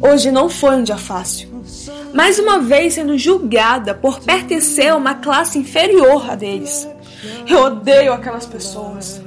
[0.00, 1.48] Hoje não foi um dia fácil.
[2.12, 6.88] Mais uma vez sendo julgada por pertencer a uma classe inferior a deles.
[7.46, 9.22] Eu odeio aquelas pessoas.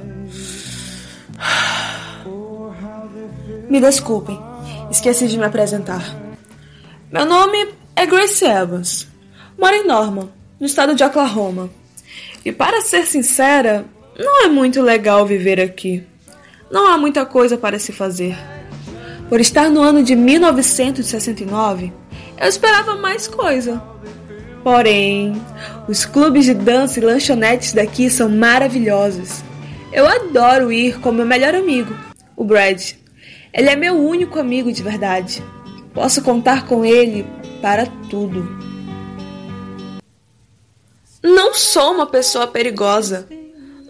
[3.68, 4.40] Me desculpem,
[4.90, 6.16] esqueci de me apresentar.
[7.12, 9.06] Meu nome é Grace Evans.
[9.58, 11.68] Moro em Norman, no estado de Oklahoma.
[12.44, 13.84] E para ser sincera,
[14.18, 16.02] não é muito legal viver aqui.
[16.70, 18.36] Não há muita coisa para se fazer.
[19.28, 21.92] Por estar no ano de 1969,
[22.40, 23.82] eu esperava mais coisa.
[24.64, 25.40] Porém,
[25.86, 29.42] os clubes de dança e lanchonetes daqui são maravilhosos.
[29.92, 31.94] Eu adoro ir com meu melhor amigo,
[32.34, 32.92] o Brad.
[33.52, 35.42] Ele é meu único amigo de verdade.
[35.92, 37.26] Posso contar com ele
[37.60, 38.48] para tudo.
[41.22, 43.28] Não sou uma pessoa perigosa.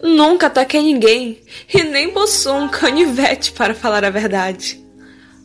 [0.03, 1.39] Nunca ataquei ninguém
[1.73, 4.88] e nem possuo um canivete para falar a verdade.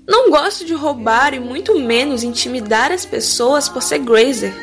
[0.06, 4.54] Não gosto de roubar e muito menos intimidar as pessoas por ser Grazer.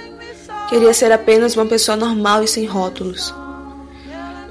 [0.70, 3.34] Queria ser apenas uma pessoa normal e sem rótulos.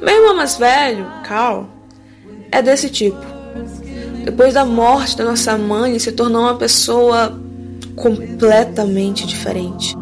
[0.02, 1.66] Meu irmão mais velho, Carl,
[2.50, 3.20] é desse tipo.
[4.24, 7.40] Depois da morte da nossa mãe, se tornou uma pessoa
[7.94, 9.96] completamente diferente.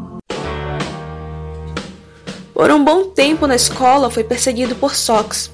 [2.55, 5.50] Por um bom tempo na escola foi perseguido por Sox,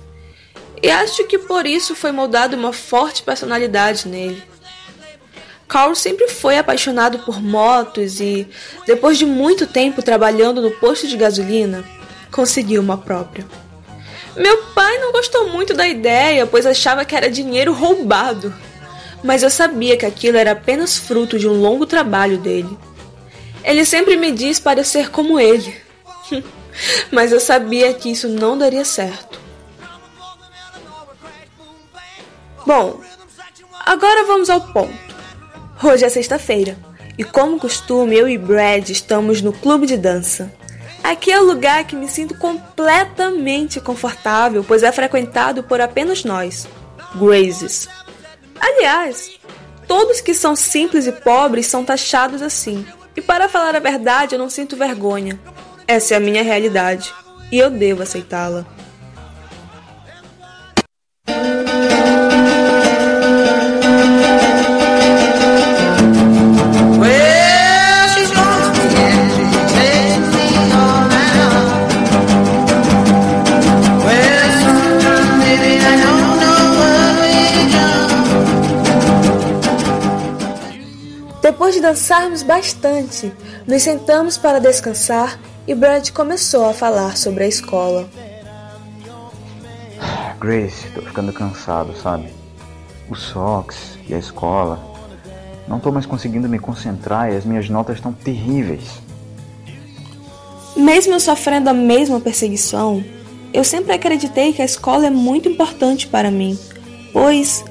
[0.83, 4.43] e acho que por isso foi moldada uma forte personalidade nele.
[5.75, 8.47] Carl sempre foi apaixonado por motos e,
[8.87, 11.85] depois de muito tempo trabalhando no posto de gasolina,
[12.31, 13.45] conseguiu uma própria.
[14.37, 18.55] Meu pai não gostou muito da ideia, pois achava que era dinheiro roubado.
[19.21, 22.79] Mas eu sabia que aquilo era apenas fruto de um longo trabalho dele.
[23.65, 25.77] Ele sempre me diz para ser como ele.
[27.11, 29.41] Mas eu sabia que isso não daria certo.
[32.65, 33.01] Bom,
[33.85, 35.14] agora vamos ao ponto.
[35.85, 36.79] Hoje é sexta-feira
[37.19, 40.51] e, como costume, eu e Brad estamos no clube de dança.
[41.03, 46.67] Aqui é o lugar que me sinto completamente confortável, pois é frequentado por apenas nós,
[47.15, 47.87] Grazes.
[48.59, 49.39] Aliás,
[49.87, 52.87] todos que são simples e pobres são taxados assim.
[53.15, 55.39] E para falar a verdade, eu não sinto vergonha.
[55.87, 57.13] Essa é a minha realidade
[57.53, 58.65] e eu devo aceitá-la.
[81.45, 83.31] Depois de dançarmos bastante,
[83.67, 88.09] nos sentamos para descansar e Brad começou a falar sobre a escola.
[90.41, 92.31] Grace, tô ficando cansado, sabe?
[93.11, 94.83] O Sox e a escola.
[95.69, 99.03] Não tô mais conseguindo me concentrar e as minhas notas estão terríveis.
[100.75, 103.05] Mesmo eu sofrendo a mesma perseguição,
[103.53, 106.59] eu sempre acreditei que a escola é muito importante para mim,
[107.13, 107.63] pois,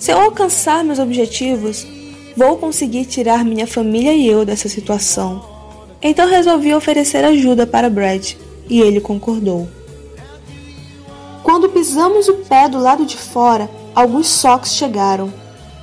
[0.00, 1.93] se eu alcançar meus objetivos,
[2.36, 5.44] Vou conseguir tirar minha família e eu dessa situação.
[6.02, 8.32] Então resolvi oferecer ajuda para Brad
[8.68, 9.68] e ele concordou.
[11.44, 15.32] Quando pisamos o pé do lado de fora, alguns soques chegaram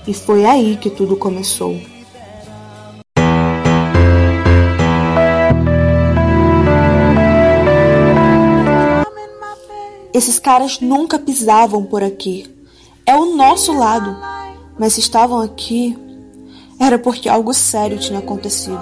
[0.06, 1.80] e foi aí que tudo começou.
[10.14, 12.46] Esses caras nunca pisavam por aqui.
[13.06, 14.18] É o nosso lado.
[14.78, 15.98] Mas estavam aqui,
[16.82, 18.82] era porque algo sério tinha acontecido.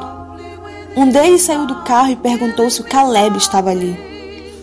[0.96, 3.98] Um deles saiu do carro e perguntou se o Caleb estava ali.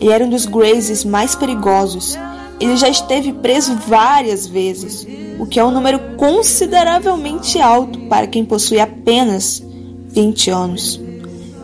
[0.00, 2.18] Ele era um dos Grazes mais perigosos.
[2.58, 5.06] Ele já esteve preso várias vezes,
[5.38, 9.62] o que é um número consideravelmente alto para quem possui apenas
[10.08, 11.00] 20 anos.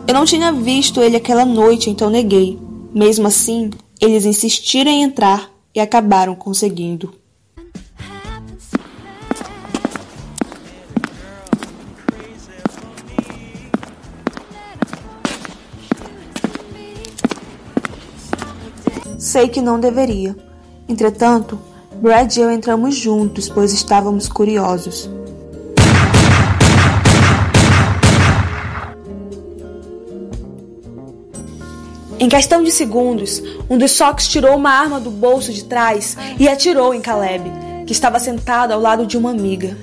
[0.07, 2.59] Eu não tinha visto ele aquela noite, então neguei.
[2.93, 7.22] Mesmo assim, eles insistiram em entrar e acabaram conseguindo.
[19.33, 20.35] Sei que não deveria.
[20.87, 21.59] Entretanto,
[21.95, 25.09] Brad e eu entramos juntos, pois estávamos curiosos.
[32.19, 36.47] Em questão de segundos, um dos Sox tirou uma arma do bolso de trás e
[36.47, 37.51] atirou em Caleb,
[37.87, 39.75] que estava sentado ao lado de uma amiga.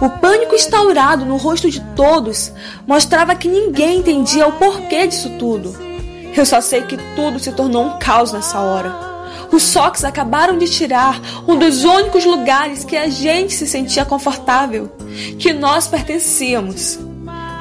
[0.00, 2.52] O pânico instaurado no rosto de todos
[2.88, 5.89] mostrava que ninguém entendia o porquê disso tudo.
[6.36, 9.10] Eu só sei que tudo se tornou um caos nessa hora.
[9.52, 14.90] Os Sox acabaram de tirar um dos únicos lugares que a gente se sentia confortável,
[15.38, 16.98] que nós pertencíamos.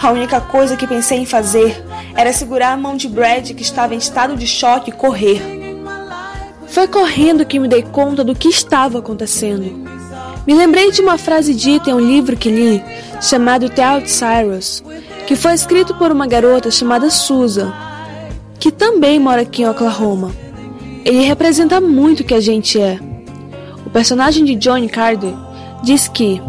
[0.01, 1.83] A única coisa que pensei em fazer
[2.15, 5.41] era segurar a mão de Brad, que estava em estado de choque, e correr.
[6.67, 9.89] Foi correndo que me dei conta do que estava acontecendo.
[10.45, 12.83] Me lembrei de uma frase dita em um livro que li,
[13.21, 14.83] chamado The Outsiders,
[15.27, 17.73] que foi escrito por uma garota chamada Susan,
[18.59, 20.31] que também mora aqui em Oklahoma.
[21.05, 22.99] Ele representa muito o que a gente é.
[23.85, 25.33] O personagem de Johnny Carter
[25.83, 26.41] diz que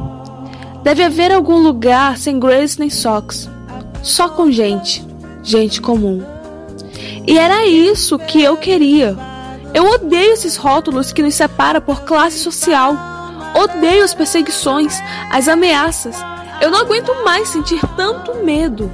[0.82, 3.48] deve haver algum lugar sem Grace nem Sox,
[4.02, 5.06] só com gente,
[5.42, 6.22] gente comum.
[7.26, 9.16] E era isso que eu queria.
[9.72, 12.94] Eu odeio esses rótulos que nos separam por classe social.
[13.54, 14.98] Odeio as perseguições,
[15.30, 16.16] as ameaças.
[16.60, 18.90] Eu não aguento mais sentir tanto medo.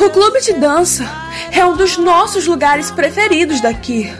[0.00, 1.04] O clube de dança
[1.50, 4.10] é um dos nossos lugares preferidos daqui.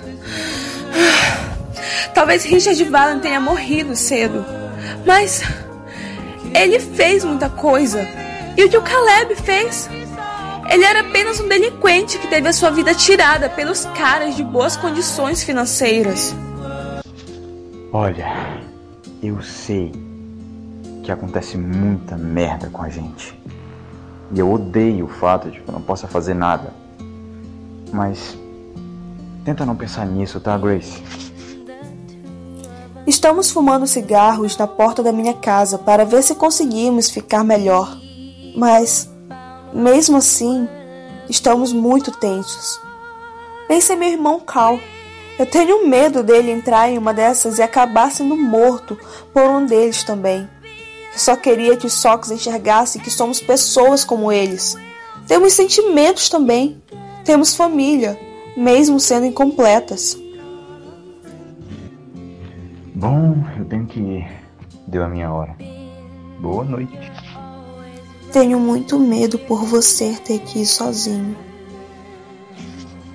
[2.13, 4.45] Talvez Richard Valen tenha morrido cedo,
[5.07, 5.43] mas
[6.53, 8.07] ele fez muita coisa.
[8.57, 9.89] E o que o Caleb fez?
[10.69, 14.77] Ele era apenas um delinquente que teve a sua vida tirada pelos caras de boas
[14.77, 16.35] condições financeiras.
[17.93, 18.27] Olha,
[19.23, 19.93] eu sei
[21.03, 23.39] que acontece muita merda com a gente.
[24.33, 26.73] E eu odeio o fato de que eu não possa fazer nada.
[27.93, 28.37] Mas
[29.45, 31.03] tenta não pensar nisso, tá, Grace?
[33.07, 37.97] Estamos fumando cigarros na porta da minha casa para ver se conseguimos ficar melhor.
[38.55, 39.11] Mas,
[39.73, 40.69] mesmo assim,
[41.29, 42.79] estamos muito tensos.
[43.67, 44.79] Pense em meu irmão Cal.
[45.39, 48.99] Eu tenho medo dele entrar em uma dessas e acabar sendo morto
[49.33, 50.47] por um deles também.
[51.19, 54.77] Só queria que os Sox enxergassem que somos pessoas como eles.
[55.27, 56.81] Temos sentimentos também.
[57.25, 58.17] Temos família,
[58.57, 60.17] mesmo sendo incompletas.
[62.95, 64.31] Bom, eu tenho que ir.
[64.87, 65.57] Deu a minha hora.
[66.39, 66.97] Boa noite.
[68.33, 71.37] Tenho muito medo por você ter que ir sozinho.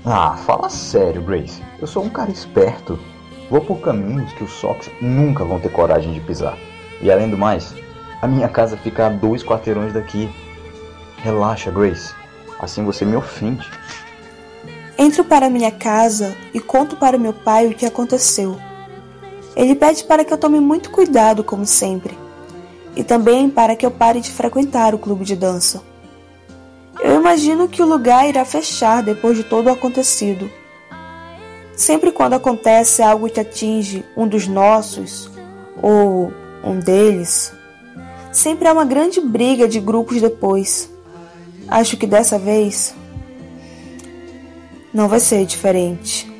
[0.03, 1.63] Ah, fala sério, Grace.
[1.79, 2.99] Eu sou um cara esperto.
[3.49, 6.57] Vou por caminhos que os Sox nunca vão ter coragem de pisar.
[7.01, 7.73] E além do mais,
[8.23, 10.29] a minha casa fica a dois quarteirões daqui.
[11.17, 12.15] Relaxa, Grace.
[12.57, 13.69] Assim você me ofende.
[14.97, 18.57] Entro para minha casa e conto para meu pai o que aconteceu.
[19.57, 22.17] Ele pede para que eu tome muito cuidado, como sempre,
[22.95, 25.83] e também para que eu pare de frequentar o clube de dança.
[27.01, 30.49] Eu imagino que o lugar irá fechar depois de todo o acontecido.
[31.75, 35.29] Sempre quando acontece algo que atinge um dos nossos,
[35.81, 36.31] ou
[36.63, 37.53] um deles,
[38.33, 40.89] sempre há uma grande briga de grupos depois.
[41.67, 42.93] Acho que dessa vez
[44.93, 46.32] não vai ser diferente.